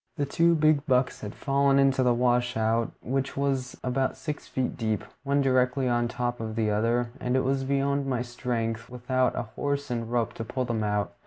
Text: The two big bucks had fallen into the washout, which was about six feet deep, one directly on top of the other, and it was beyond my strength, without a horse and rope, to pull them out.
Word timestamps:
The 0.17 0.25
two 0.25 0.55
big 0.55 0.83
bucks 0.87 1.21
had 1.21 1.35
fallen 1.35 1.77
into 1.77 2.01
the 2.01 2.11
washout, 2.11 2.91
which 3.03 3.37
was 3.37 3.75
about 3.83 4.17
six 4.17 4.47
feet 4.47 4.75
deep, 4.75 5.03
one 5.21 5.41
directly 5.43 5.87
on 5.87 6.07
top 6.07 6.39
of 6.39 6.55
the 6.55 6.71
other, 6.71 7.11
and 7.19 7.35
it 7.35 7.43
was 7.43 7.63
beyond 7.63 8.07
my 8.07 8.23
strength, 8.23 8.89
without 8.89 9.35
a 9.35 9.43
horse 9.55 9.91
and 9.91 10.11
rope, 10.11 10.33
to 10.33 10.43
pull 10.43 10.65
them 10.65 10.83
out. 10.83 11.13